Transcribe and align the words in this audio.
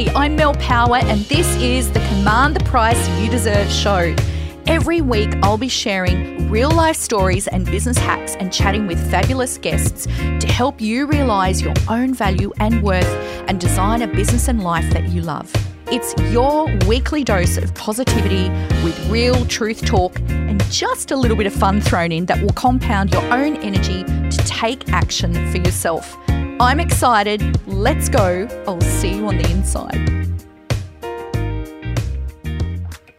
Hey, 0.00 0.10
I'm 0.14 0.34
Mel 0.34 0.54
Power, 0.54 0.96
and 0.96 1.20
this 1.26 1.46
is 1.56 1.92
the 1.92 2.00
Command 2.08 2.56
the 2.56 2.64
Price 2.64 3.06
You 3.20 3.28
Deserve 3.28 3.70
show. 3.70 4.16
Every 4.66 5.02
week, 5.02 5.28
I'll 5.42 5.58
be 5.58 5.68
sharing 5.68 6.50
real 6.50 6.70
life 6.70 6.96
stories 6.96 7.46
and 7.48 7.66
business 7.66 7.98
hacks 7.98 8.34
and 8.36 8.50
chatting 8.50 8.86
with 8.86 8.98
fabulous 9.10 9.58
guests 9.58 10.06
to 10.06 10.46
help 10.46 10.80
you 10.80 11.06
realize 11.06 11.60
your 11.60 11.74
own 11.90 12.14
value 12.14 12.50
and 12.60 12.82
worth 12.82 13.04
and 13.46 13.60
design 13.60 14.00
a 14.00 14.06
business 14.06 14.48
and 14.48 14.64
life 14.64 14.90
that 14.94 15.10
you 15.10 15.20
love. 15.20 15.52
It's 15.88 16.14
your 16.32 16.74
weekly 16.86 17.22
dose 17.22 17.58
of 17.58 17.74
positivity 17.74 18.48
with 18.82 18.98
real 19.10 19.44
truth 19.48 19.84
talk 19.84 20.18
and 20.30 20.64
just 20.72 21.10
a 21.10 21.16
little 21.16 21.36
bit 21.36 21.46
of 21.46 21.52
fun 21.52 21.82
thrown 21.82 22.10
in 22.10 22.24
that 22.24 22.40
will 22.40 22.54
compound 22.54 23.12
your 23.12 23.24
own 23.34 23.56
energy 23.58 24.04
to 24.04 24.38
take 24.46 24.88
action 24.94 25.34
for 25.50 25.58
yourself. 25.58 26.16
I'm 26.60 26.78
excited. 26.78 27.66
Let's 27.66 28.10
go. 28.10 28.46
I'll 28.68 28.82
see 28.82 29.14
you 29.14 29.26
on 29.26 29.38
the 29.38 29.50
inside. 29.50 29.96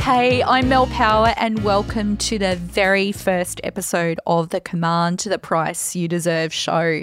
Hey, 0.00 0.42
I'm 0.42 0.70
Mel 0.70 0.86
Power, 0.86 1.34
and 1.36 1.62
welcome 1.62 2.16
to 2.16 2.38
the 2.38 2.56
very 2.56 3.12
first 3.12 3.60
episode 3.62 4.18
of 4.26 4.48
the 4.48 4.60
Command 4.62 5.18
to 5.18 5.28
the 5.28 5.38
Price 5.38 5.94
You 5.94 6.08
Deserve 6.08 6.54
show. 6.54 7.02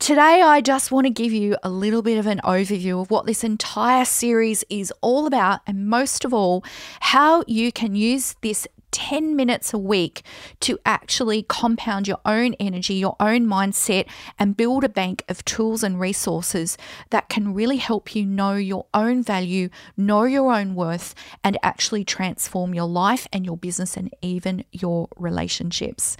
Today, 0.00 0.42
I 0.42 0.60
just 0.60 0.92
want 0.92 1.06
to 1.06 1.10
give 1.10 1.32
you 1.32 1.56
a 1.62 1.70
little 1.70 2.02
bit 2.02 2.18
of 2.18 2.26
an 2.26 2.42
overview 2.44 3.00
of 3.00 3.10
what 3.10 3.24
this 3.24 3.42
entire 3.42 4.04
series 4.04 4.64
is 4.68 4.92
all 5.00 5.26
about, 5.26 5.60
and 5.66 5.88
most 5.88 6.26
of 6.26 6.34
all, 6.34 6.62
how 7.00 7.42
you 7.46 7.72
can 7.72 7.94
use 7.94 8.36
this 8.42 8.68
10 8.94 9.34
minutes 9.34 9.74
a 9.74 9.78
week 9.78 10.22
to 10.60 10.78
actually 10.86 11.42
compound 11.42 12.06
your 12.06 12.20
own 12.24 12.54
energy, 12.54 12.94
your 12.94 13.16
own 13.18 13.44
mindset, 13.44 14.06
and 14.38 14.56
build 14.56 14.84
a 14.84 14.88
bank 14.88 15.24
of 15.28 15.44
tools 15.44 15.82
and 15.82 15.98
resources 15.98 16.78
that 17.10 17.28
can 17.28 17.52
really 17.52 17.78
help 17.78 18.14
you 18.14 18.24
know 18.24 18.54
your 18.54 18.86
own 18.94 19.20
value, 19.20 19.68
know 19.96 20.22
your 20.22 20.52
own 20.54 20.76
worth, 20.76 21.12
and 21.42 21.58
actually 21.60 22.04
transform 22.04 22.72
your 22.72 22.86
life 22.86 23.26
and 23.32 23.44
your 23.44 23.56
business 23.56 23.96
and 23.96 24.14
even 24.22 24.64
your 24.70 25.08
relationships. 25.16 26.16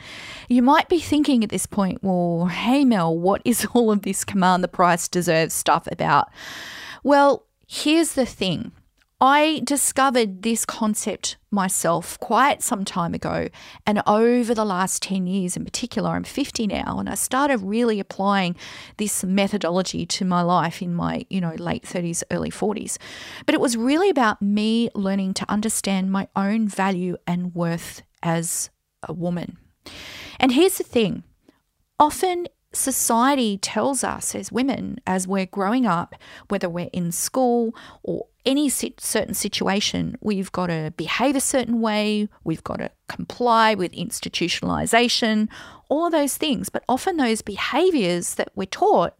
You 0.48 0.60
might 0.60 0.88
be 0.88 0.98
thinking 0.98 1.44
at 1.44 1.50
this 1.50 1.66
point, 1.66 2.02
well, 2.02 2.46
hey, 2.46 2.84
Mel, 2.84 3.16
what 3.16 3.40
is 3.44 3.64
all 3.72 3.92
of 3.92 4.02
this 4.02 4.24
command 4.24 4.64
the 4.64 4.68
price 4.68 5.06
deserves 5.06 5.54
stuff 5.54 5.86
about? 5.92 6.28
Well, 7.04 7.46
here's 7.68 8.14
the 8.14 8.26
thing. 8.26 8.72
I 9.20 9.62
discovered 9.64 10.42
this 10.42 10.66
concept 10.66 11.36
myself 11.50 12.18
quite 12.20 12.62
some 12.62 12.84
time 12.84 13.14
ago. 13.14 13.48
And 13.86 14.02
over 14.06 14.54
the 14.54 14.64
last 14.64 15.02
10 15.02 15.26
years 15.26 15.56
in 15.56 15.64
particular, 15.64 16.10
I'm 16.10 16.24
50 16.24 16.66
now, 16.66 16.98
and 16.98 17.08
I 17.08 17.14
started 17.14 17.58
really 17.58 18.00
applying 18.00 18.56
this 18.96 19.24
methodology 19.24 20.04
to 20.06 20.24
my 20.24 20.42
life 20.42 20.82
in 20.82 20.94
my, 20.94 21.24
you 21.30 21.40
know, 21.40 21.54
late 21.54 21.84
30s, 21.84 22.22
early 22.30 22.50
40s. 22.50 22.98
But 23.46 23.54
it 23.54 23.60
was 23.60 23.76
really 23.76 24.10
about 24.10 24.42
me 24.42 24.90
learning 24.94 25.34
to 25.34 25.50
understand 25.50 26.10
my 26.10 26.28
own 26.34 26.68
value 26.68 27.16
and 27.26 27.54
worth 27.54 28.02
as 28.22 28.70
a 29.02 29.12
woman. 29.12 29.58
And 30.40 30.52
here's 30.52 30.78
the 30.78 30.84
thing 30.84 31.22
often 32.00 32.48
society 32.74 33.58
tells 33.58 34.04
us 34.04 34.34
as 34.34 34.52
women, 34.52 34.98
as 35.06 35.26
we're 35.26 35.46
growing 35.46 35.86
up, 35.86 36.14
whether 36.48 36.68
we're 36.68 36.90
in 36.92 37.12
school 37.12 37.74
or 38.02 38.26
any 38.44 38.68
certain 38.68 39.34
situation, 39.34 40.16
we've 40.20 40.52
got 40.52 40.66
to 40.66 40.92
behave 40.96 41.34
a 41.34 41.40
certain 41.40 41.80
way, 41.80 42.28
we've 42.44 42.64
got 42.64 42.76
to 42.76 42.90
comply 43.08 43.74
with 43.74 43.92
institutionalization, 43.92 45.48
all 45.88 46.10
those 46.10 46.36
things. 46.36 46.68
But 46.68 46.84
often 46.88 47.16
those 47.16 47.42
behaviors 47.42 48.34
that 48.34 48.50
we're 48.54 48.66
taught 48.66 49.14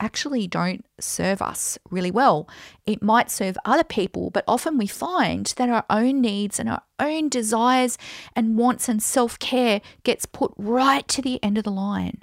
actually 0.00 0.46
don't 0.46 0.84
serve 0.98 1.42
us 1.42 1.78
really 1.90 2.10
well. 2.10 2.48
It 2.86 3.02
might 3.02 3.30
serve 3.30 3.58
other 3.64 3.84
people, 3.84 4.30
but 4.30 4.44
often 4.48 4.78
we 4.78 4.86
find 4.86 5.52
that 5.56 5.68
our 5.68 5.84
own 5.90 6.20
needs 6.20 6.58
and 6.58 6.68
our 6.68 6.82
own 6.98 7.28
desires 7.28 7.98
and 8.34 8.56
wants 8.56 8.88
and 8.88 9.02
self 9.02 9.38
care 9.38 9.80
gets 10.02 10.26
put 10.26 10.52
right 10.56 11.06
to 11.08 11.22
the 11.22 11.42
end 11.42 11.58
of 11.58 11.64
the 11.64 11.70
line. 11.70 12.22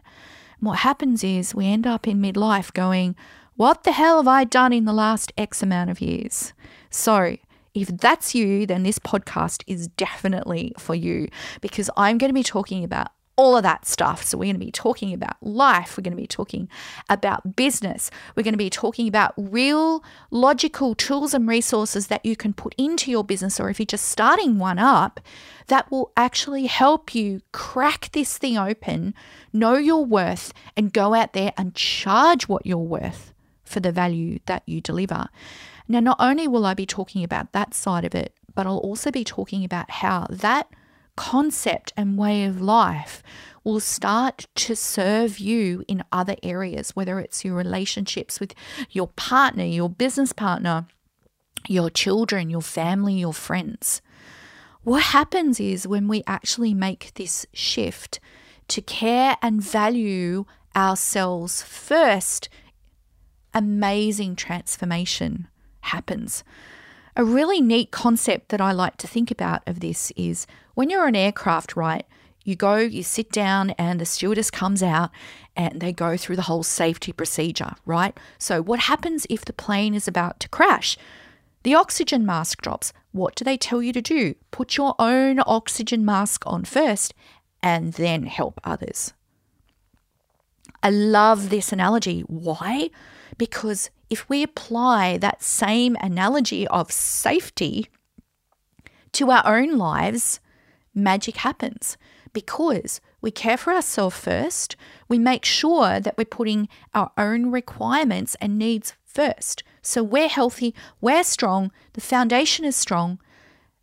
What 0.60 0.80
happens 0.80 1.24
is 1.24 1.54
we 1.54 1.68
end 1.68 1.86
up 1.86 2.08
in 2.08 2.22
midlife 2.22 2.74
going, 2.74 3.16
What 3.56 3.84
the 3.84 3.92
hell 3.92 4.18
have 4.18 4.28
I 4.28 4.44
done 4.44 4.74
in 4.74 4.86
the 4.86 4.94
last 4.94 5.32
X 5.38 5.62
amount 5.62 5.90
of 5.90 6.02
years? 6.02 6.54
So, 6.90 7.38
if 7.74 7.90
that's 7.90 8.34
you, 8.34 8.66
then 8.66 8.82
this 8.82 8.98
podcast 8.98 9.64
is 9.68 9.88
definitely 9.90 10.74
for 10.80 10.96
you 10.96 11.28
because 11.62 11.92
I'm 11.96 12.18
going 12.18 12.30
to 12.30 12.34
be 12.34 12.44
talking 12.44 12.84
about 12.84 13.10
all 13.38 13.56
of 13.56 13.64
that 13.64 13.86
stuff. 13.86 14.24
So, 14.24 14.38
we're 14.38 14.46
going 14.46 14.60
to 14.60 14.66
be 14.66 14.72
talking 14.72 15.14
about 15.14 15.38
life, 15.42 15.98
we're 15.98 16.04
going 16.04 16.16
to 16.16 16.22
be 16.22 16.28
talking 16.28 16.68
about 17.10 17.56
business, 17.56 18.12
we're 18.36 18.44
going 18.44 18.54
to 18.54 18.58
be 18.58 18.70
talking 18.70 19.08
about 19.08 19.34
real 19.38 20.04
logical 20.32 20.96
tools 20.96 21.34
and 21.34 21.48
resources 21.48 22.08
that 22.08 22.26
you 22.26 22.36
can 22.36 22.54
put 22.54 22.76
into 22.78 23.10
your 23.10 23.24
business, 23.24 23.60
or 23.60 23.70
if 23.70 23.80
you're 23.80 23.86
just 23.86 24.10
starting 24.10 24.58
one 24.58 24.80
up, 24.80 25.20
that 25.68 25.90
will 25.92 26.12
actually 26.18 26.66
help 26.66 27.14
you 27.14 27.42
crack 27.52 28.10
this 28.12 28.38
thing 28.38 28.58
open, 28.58 29.14
know 29.54 29.76
your 29.76 30.04
worth, 30.04 30.54
and 30.76 30.94
go 30.94 31.14
out 31.14 31.34
there 31.34 31.54
and 31.58 31.76
charge 31.76 32.48
what 32.48 32.66
you're 32.66 32.78
worth 32.78 33.34
for 33.64 33.80
the 33.80 33.92
value 33.92 34.40
that 34.46 34.64
you 34.66 34.82
deliver. 34.82 35.28
Now, 35.88 36.00
not 36.00 36.18
only 36.20 36.48
will 36.48 36.66
I 36.66 36.74
be 36.74 36.86
talking 36.86 37.24
about 37.24 37.54
that 37.54 37.74
side 37.74 38.04
of 38.04 38.16
it, 38.16 38.34
but 38.54 38.66
I'll 38.66 38.78
also 38.78 39.12
be 39.12 39.24
talking 39.24 39.64
about 39.64 39.92
how 39.92 40.28
that 40.30 40.68
concept 41.18 41.92
and 41.98 42.18
way 42.18 42.46
of 42.46 42.62
life 42.62 43.22
will 43.66 43.82
start 43.82 44.48
to 44.56 44.76
serve 44.76 45.40
you 45.40 45.84
in 45.90 46.02
other 46.10 46.38
areas, 46.42 46.92
whether 46.96 47.20
it's 47.20 47.44
your 47.44 47.56
relationships 47.56 48.40
with 48.40 48.54
your 48.92 49.10
partner, 49.10 49.66
your 49.66 49.90
business 49.90 50.32
partner, 50.32 50.88
your 51.68 51.90
children, 51.90 52.50
your 52.50 52.62
family, 52.62 53.16
your 53.16 53.34
friends. 53.34 54.02
What 54.84 55.04
happens 55.04 55.60
is 55.60 55.86
when 55.86 56.08
we 56.08 56.24
actually 56.26 56.74
make 56.74 57.14
this 57.16 57.46
shift 57.52 58.22
to 58.70 58.82
care 58.82 59.36
and 59.42 59.62
value 59.62 60.46
ourselves 60.78 61.62
first, 61.62 62.48
amazing 63.54 64.38
transformation 64.38 65.50
happens. 65.82 66.44
A 67.18 67.26
really 67.26 67.62
neat 67.62 67.90
concept 67.90 68.50
that 68.50 68.62
I 68.62 68.72
like 68.72 68.98
to 68.98 69.08
think 69.08 69.32
about 69.32 69.68
of 69.68 69.80
this 69.80 70.12
is 70.16 70.46
when 70.76 70.92
you're 70.92 71.08
an 71.08 71.16
aircraft, 71.16 71.76
right? 71.76 72.06
You 72.46 72.56
go, 72.56 72.76
you 72.76 73.02
sit 73.02 73.32
down, 73.32 73.72
and 73.72 74.00
the 74.00 74.06
stewardess 74.06 74.52
comes 74.52 74.84
out 74.84 75.10
and 75.56 75.82
they 75.82 75.92
go 75.92 76.16
through 76.16 76.36
the 76.36 76.44
whole 76.44 76.62
safety 76.62 77.12
procedure, 77.12 77.74
right? 77.88 78.16
So, 78.38 78.62
what 78.62 78.82
happens 78.82 79.26
if 79.32 79.44
the 79.44 79.52
plane 79.52 79.96
is 79.96 80.08
about 80.08 80.40
to 80.42 80.50
crash? 80.50 80.96
The 81.64 81.74
oxygen 81.74 82.24
mask 82.24 82.62
drops. 82.62 82.94
What 83.14 83.34
do 83.34 83.44
they 83.44 83.58
tell 83.58 83.82
you 83.82 83.92
to 83.94 84.02
do? 84.02 84.36
Put 84.52 84.78
your 84.78 84.94
own 85.00 85.40
oxygen 85.48 86.06
mask 86.06 86.44
on 86.46 86.66
first 86.66 87.16
and 87.64 87.94
then 87.94 88.28
help 88.28 88.62
others. 88.64 89.14
I 90.84 90.92
love 90.92 91.50
this 91.50 91.74
analogy. 91.74 92.22
Why? 92.28 92.92
Because 93.40 93.90
if 94.10 94.28
we 94.30 94.44
apply 94.44 95.18
that 95.18 95.44
same 95.44 95.98
analogy 96.02 96.68
of 96.68 96.92
safety 96.92 97.90
to 99.14 99.32
our 99.32 99.44
own 99.46 99.78
lives, 99.78 100.40
magic 100.94 101.38
happens 101.38 101.98
because 102.34 103.02
we 103.22 103.32
care 103.32 103.58
for 103.58 103.74
ourselves 103.74 104.18
first. 104.18 104.76
We 105.08 105.18
make 105.18 105.44
sure 105.44 106.00
that 106.00 106.18
we're 106.18 106.26
putting 106.26 106.70
our 106.94 107.12
own 107.18 107.52
requirements 107.52 108.36
and 108.40 108.58
needs 108.58 108.94
first. 109.06 109.64
So 109.82 110.04
we're 110.04 110.28
healthy, 110.28 110.76
we're 111.02 111.24
strong, 111.24 111.72
the 111.94 112.02
foundation 112.02 112.66
is 112.66 112.76
strong. 112.76 113.20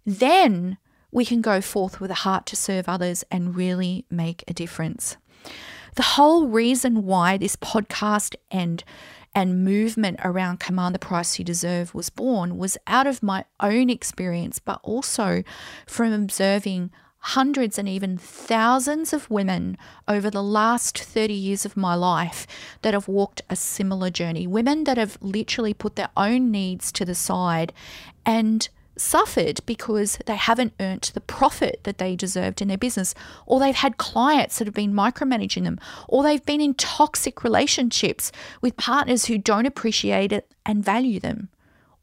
Then 0.07 0.79
we 1.11 1.25
can 1.25 1.41
go 1.41 1.61
forth 1.61 2.01
with 2.01 2.11
a 2.11 2.23
heart 2.25 2.47
to 2.47 2.57
serve 2.57 2.89
others 2.89 3.25
and 3.31 3.57
really 3.57 4.05
make 4.11 4.45
a 4.47 4.55
difference. 4.55 5.17
The 5.97 6.03
whole 6.03 6.49
reason 6.49 7.05
why 7.05 7.37
this 7.37 7.57
podcast 7.57 8.35
and 8.51 8.83
and 9.35 9.65
movement 9.65 10.21
around 10.23 10.61
command 10.61 10.95
the 10.95 10.99
price 10.99 11.39
you 11.39 11.45
deserve 11.45 11.95
was 11.95 12.11
born 12.11 12.57
was 12.57 12.79
out 12.87 13.07
of 13.07 13.23
my 13.23 13.45
own 13.61 13.91
experience, 13.91 14.59
but 14.59 14.81
also 14.83 15.43
from 15.87 16.13
observing 16.13 16.91
hundreds 17.19 17.79
and 17.79 17.89
even 17.89 18.19
thousands 18.19 19.15
of 19.15 19.31
women 19.31 19.79
over 20.07 20.29
the 20.29 20.43
last 20.43 20.99
30 20.99 21.33
years 21.33 21.65
of 21.65 21.75
my 21.77 21.95
life 21.95 22.47
that 22.83 22.93
have 22.93 23.09
walked 23.09 23.41
a 23.49 23.57
similar 23.57 24.11
journey. 24.11 24.47
Women 24.47 24.85
that 24.85 24.99
have 24.99 25.17
literally 25.23 25.73
put 25.73 25.97
their 25.97 26.11
own 26.19 26.51
needs 26.51 26.93
to 26.93 27.05
the 27.05 27.15
side 27.15 27.73
and 28.27 28.69
suffered 28.97 29.61
because 29.67 30.19
they 30.27 30.37
haven't 30.37 30.75
earned 30.81 31.11
the 31.15 31.21
profit 31.21 31.81
that 31.85 31.99
they 31.99 32.17
deserved 32.17 32.63
in 32.63 32.69
their 32.69 32.79
business, 32.79 33.15
or 33.47 33.59
they've 33.59 33.75
had 33.75 33.97
clients 33.97 34.59
that 34.59 34.67
have 34.67 34.75
been 34.75 34.93
micromanaging 34.93 35.65
them, 35.65 35.79
or 36.09 36.23
they've 36.23 36.45
been 36.45 36.61
in 36.61 36.75
toxic 36.75 37.45
relationships 37.45 38.31
with 38.61 38.77
partners 38.77 39.27
who 39.27 39.39
don't 39.39 39.67
appreciate 39.67 40.33
it 40.33 40.53
and 40.65 40.85
value 40.85 41.21
them. 41.21 41.49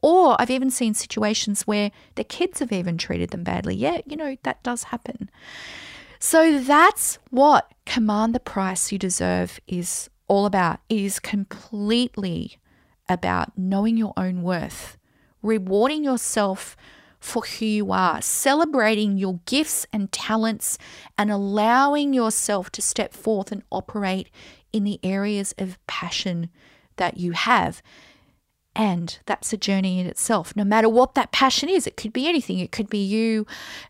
Or 0.02 0.36
I've 0.40 0.50
even 0.50 0.72
seen 0.72 0.94
situations 0.94 1.68
where 1.68 1.92
their 2.16 2.26
kids 2.26 2.60
have 2.60 2.72
even 2.72 2.98
treated 2.98 3.30
them 3.30 3.44
badly. 3.44 3.76
Yeah, 3.76 4.00
you 4.06 4.18
know, 4.18 4.36
that 4.44 4.64
does 4.64 4.86
happen. 4.86 5.30
So 6.20 6.60
that's 6.60 7.20
what 7.30 7.72
Command 7.86 8.36
the 8.36 8.40
Price 8.40 8.92
You 8.92 8.98
Deserve 8.98 9.60
is 9.68 10.10
all 10.28 10.46
about. 10.46 10.80
It 10.90 11.00
is 11.00 11.20
completely 11.20 12.58
about 13.10 13.58
knowing 13.58 13.98
your 13.98 14.14
own 14.18 14.42
worth, 14.42 14.98
rewarding 15.42 16.04
yourself 16.04 16.76
for 17.20 17.44
who 17.44 17.66
you 17.66 17.92
are, 17.92 18.22
celebrating 18.22 19.18
your 19.18 19.40
gifts 19.46 19.86
and 19.94 20.12
talents, 20.12 20.78
and 21.18 21.32
allowing 21.32 22.14
yourself 22.14 22.72
to 22.72 22.82
step 22.82 23.14
forth 23.14 23.52
and 23.52 23.62
operate 23.70 24.30
in 24.74 24.84
the 24.84 25.00
areas 25.04 25.54
of 25.58 25.78
passion 25.86 26.50
that 26.98 27.18
you 27.18 27.34
have. 27.34 27.82
And 28.76 29.20
that's 29.26 29.54
a 29.54 29.58
journey 29.58 30.00
in 30.00 30.08
itself, 30.08 30.56
no 30.56 30.64
matter 30.64 30.90
what 30.90 31.14
that 31.16 31.32
passion 31.32 31.70
is. 31.70 31.86
It 31.86 31.98
could 31.98 32.14
be 32.14 32.28
anything. 32.28 32.60
It 32.60 32.72
could 32.72 32.90
be 32.90 33.04
you, 33.04 33.46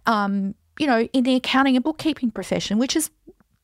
um, 0.06 0.56
you 0.80 0.88
know, 0.88 1.04
in 1.14 1.24
the 1.24 1.36
accounting 1.36 1.76
and 1.76 1.84
bookkeeping 1.84 2.32
profession, 2.32 2.80
which 2.80 2.96
is 2.96 3.12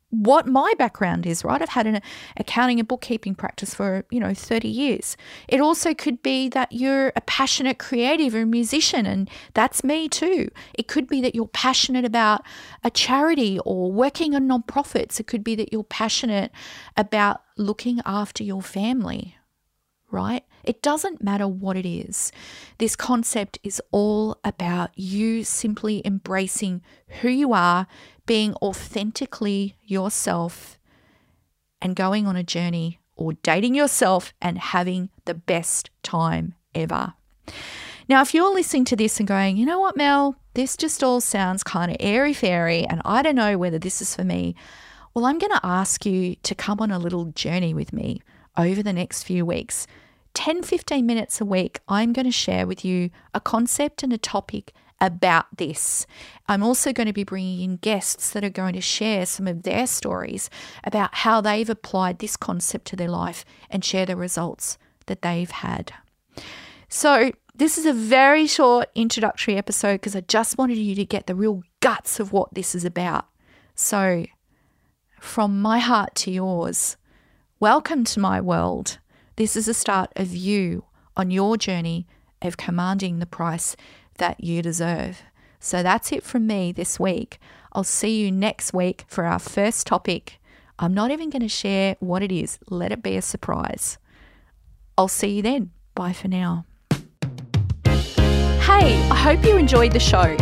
what 0.09 0.47
my 0.47 0.73
background 0.77 1.25
is, 1.25 1.43
right? 1.43 1.61
I've 1.61 1.69
had 1.69 1.85
an 1.85 2.01
accounting 2.37 2.79
and 2.79 2.87
bookkeeping 2.87 3.35
practice 3.35 3.73
for, 3.73 4.05
you 4.09 4.19
know, 4.19 4.33
30 4.33 4.67
years. 4.67 5.17
It 5.47 5.59
also 5.59 5.93
could 5.93 6.23
be 6.23 6.47
that 6.49 6.71
you're 6.71 7.11
a 7.15 7.21
passionate 7.21 7.77
creative 7.77 8.33
or 8.33 8.45
musician, 8.45 9.05
and 9.05 9.29
that's 9.53 9.83
me 9.83 10.07
too. 10.07 10.49
It 10.73 10.87
could 10.87 11.07
be 11.07 11.21
that 11.21 11.35
you're 11.35 11.47
passionate 11.47 12.05
about 12.05 12.41
a 12.83 12.89
charity 12.89 13.59
or 13.65 13.91
working 13.91 14.33
on 14.33 14.47
nonprofits. 14.47 15.19
It 15.19 15.27
could 15.27 15.43
be 15.43 15.55
that 15.55 15.73
you're 15.73 15.83
passionate 15.83 16.51
about 16.95 17.41
looking 17.57 18.01
after 18.05 18.43
your 18.43 18.61
family, 18.61 19.36
right? 20.11 20.43
It 20.63 20.81
doesn't 20.81 21.23
matter 21.23 21.47
what 21.47 21.77
it 21.77 21.87
is. 21.87 22.31
This 22.77 22.95
concept 22.95 23.59
is 23.63 23.81
all 23.91 24.37
about 24.43 24.91
you 24.97 25.43
simply 25.43 26.01
embracing 26.05 26.81
who 27.21 27.29
you 27.29 27.53
are, 27.53 27.87
being 28.25 28.53
authentically 28.55 29.75
yourself 29.85 30.77
and 31.81 31.95
going 31.95 32.27
on 32.27 32.35
a 32.35 32.43
journey 32.43 32.99
or 33.15 33.33
dating 33.33 33.75
yourself 33.75 34.33
and 34.41 34.57
having 34.57 35.09
the 35.25 35.33
best 35.33 35.89
time 36.03 36.53
ever. 36.75 37.13
Now, 38.09 38.21
if 38.21 38.33
you're 38.33 38.53
listening 38.53 38.85
to 38.85 38.95
this 38.95 39.19
and 39.19 39.27
going, 39.27 39.57
you 39.57 39.65
know 39.65 39.79
what, 39.79 39.97
Mel, 39.97 40.35
this 40.53 40.77
just 40.77 41.03
all 41.03 41.19
sounds 41.19 41.63
kind 41.63 41.91
of 41.91 41.97
airy 41.99 42.33
fairy, 42.33 42.85
and 42.85 43.01
I 43.03 43.21
don't 43.21 43.35
know 43.35 43.57
whether 43.57 43.79
this 43.79 44.01
is 44.01 44.15
for 44.15 44.23
me, 44.23 44.55
well, 45.13 45.25
I'm 45.25 45.39
going 45.39 45.51
to 45.51 45.65
ask 45.65 46.05
you 46.05 46.35
to 46.43 46.55
come 46.55 46.79
on 46.79 46.91
a 46.91 46.99
little 46.99 47.25
journey 47.25 47.73
with 47.73 47.91
me 47.91 48.21
over 48.57 48.83
the 48.83 48.93
next 48.93 49.23
few 49.23 49.45
weeks. 49.45 49.87
10, 50.33 50.63
15 50.63 51.05
minutes 51.05 51.41
a 51.41 51.45
week, 51.45 51.79
I'm 51.87 52.13
going 52.13 52.25
to 52.25 52.31
share 52.31 52.67
with 52.67 52.83
you 52.83 53.09
a 53.33 53.39
concept 53.39 54.03
and 54.03 54.11
a 54.11 54.17
topic 54.17 54.73
about 54.99 55.45
this. 55.57 56.05
I'm 56.47 56.63
also 56.63 56.91
going 56.91 57.07
to 57.07 57.13
be 57.13 57.23
bringing 57.23 57.61
in 57.61 57.77
guests 57.77 58.31
that 58.31 58.43
are 58.43 58.49
going 58.49 58.73
to 58.73 58.81
share 58.81 59.25
some 59.25 59.47
of 59.47 59.63
their 59.63 59.87
stories 59.87 60.49
about 60.83 61.15
how 61.15 61.41
they've 61.41 61.69
applied 61.69 62.19
this 62.19 62.37
concept 62.37 62.85
to 62.87 62.95
their 62.95 63.09
life 63.09 63.45
and 63.69 63.85
share 63.85 64.05
the 64.05 64.15
results 64.15 64.77
that 65.05 65.21
they've 65.21 65.49
had. 65.49 65.93
So, 66.89 67.31
this 67.55 67.77
is 67.79 67.87
a 67.87 67.93
very 67.93 68.45
short 68.45 68.89
introductory 68.93 69.57
episode 69.57 69.95
because 69.95 70.15
I 70.15 70.21
just 70.21 70.59
wanted 70.59 70.77
you 70.77 70.93
to 70.93 71.05
get 71.05 71.25
the 71.25 71.33
real 71.33 71.63
guts 71.79 72.19
of 72.19 72.31
what 72.31 72.53
this 72.53 72.75
is 72.75 72.85
about. 72.85 73.25
So, 73.73 74.25
from 75.19 75.59
my 75.61 75.79
heart 75.79 76.13
to 76.15 76.31
yours, 76.31 76.97
welcome 77.59 78.03
to 78.03 78.19
my 78.19 78.39
world. 78.39 78.99
This 79.35 79.55
is 79.55 79.65
the 79.65 79.73
start 79.73 80.11
of 80.15 80.35
you 80.35 80.85
on 81.15 81.31
your 81.31 81.57
journey 81.57 82.05
of 82.39 82.55
commanding 82.55 83.17
the 83.17 83.25
price 83.25 83.75
that 84.19 84.43
you 84.43 84.61
deserve. 84.61 85.23
So 85.59 85.81
that's 85.81 86.11
it 86.11 86.23
from 86.23 86.45
me 86.45 86.71
this 86.71 86.99
week. 86.99 87.39
I'll 87.73 87.83
see 87.83 88.21
you 88.21 88.31
next 88.31 88.73
week 88.73 89.05
for 89.07 89.25
our 89.25 89.39
first 89.39 89.87
topic. 89.87 90.39
I'm 90.77 90.93
not 90.93 91.09
even 91.09 91.31
going 91.31 91.41
to 91.41 91.47
share 91.47 91.95
what 91.99 92.21
it 92.21 92.31
is, 92.31 92.59
let 92.69 92.91
it 92.91 93.01
be 93.01 93.17
a 93.17 93.23
surprise. 93.23 93.97
I'll 94.95 95.07
see 95.07 95.37
you 95.37 95.41
then. 95.41 95.71
Bye 95.95 96.13
for 96.13 96.27
now. 96.27 96.65
Hey, 98.61 99.01
I 99.09 99.15
hope 99.15 99.43
you 99.43 99.57
enjoyed 99.57 99.93
the 99.93 99.99
show. 99.99 100.37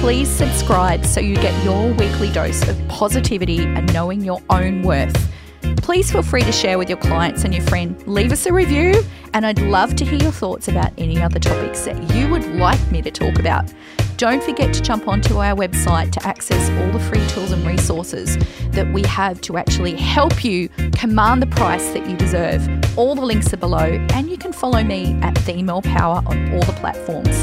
Please 0.00 0.30
subscribe 0.30 1.04
so 1.04 1.20
you 1.20 1.34
get 1.36 1.62
your 1.62 1.92
weekly 1.92 2.30
dose 2.30 2.66
of 2.66 2.88
positivity 2.88 3.60
and 3.64 3.92
knowing 3.92 4.22
your 4.22 4.40
own 4.48 4.82
worth 4.82 5.30
please 5.78 6.10
feel 6.10 6.22
free 6.22 6.42
to 6.42 6.52
share 6.52 6.78
with 6.78 6.88
your 6.88 6.98
clients 6.98 7.44
and 7.44 7.54
your 7.54 7.64
friend. 7.64 8.00
Leave 8.06 8.32
us 8.32 8.46
a 8.46 8.52
review, 8.52 9.02
and 9.32 9.44
I'd 9.44 9.60
love 9.60 9.96
to 9.96 10.04
hear 10.04 10.18
your 10.18 10.32
thoughts 10.32 10.68
about 10.68 10.92
any 10.98 11.20
other 11.20 11.38
topics 11.38 11.84
that 11.84 12.14
you 12.14 12.28
would 12.28 12.46
like 12.56 12.80
me 12.90 13.02
to 13.02 13.10
talk 13.10 13.38
about. 13.38 13.72
Don't 14.16 14.42
forget 14.42 14.72
to 14.74 14.80
jump 14.80 15.08
onto 15.08 15.38
our 15.38 15.56
website 15.56 16.12
to 16.12 16.26
access 16.26 16.70
all 16.70 16.92
the 16.92 17.00
free 17.00 17.26
tools 17.28 17.50
and 17.50 17.66
resources 17.66 18.38
that 18.70 18.90
we 18.92 19.02
have 19.02 19.40
to 19.42 19.56
actually 19.56 19.96
help 19.96 20.44
you 20.44 20.68
command 20.92 21.42
the 21.42 21.48
price 21.48 21.90
that 21.90 22.08
you 22.08 22.16
deserve. 22.16 22.68
All 22.96 23.14
the 23.14 23.24
links 23.24 23.52
are 23.52 23.56
below, 23.56 24.06
and 24.12 24.30
you 24.30 24.38
can 24.38 24.52
follow 24.52 24.84
me 24.84 25.18
at 25.22 25.34
Mel 25.64 25.82
Power 25.82 26.22
on 26.26 26.52
all 26.52 26.62
the 26.62 26.72
platforms. 26.74 27.42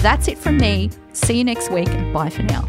That's 0.00 0.28
it 0.28 0.38
from 0.38 0.58
me. 0.58 0.90
See 1.12 1.38
you 1.38 1.44
next 1.44 1.70
week, 1.70 1.88
and 1.88 2.12
bye 2.14 2.30
for 2.30 2.42
now. 2.42 2.68